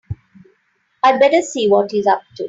[1.03, 2.39] I'd better see what he's up to.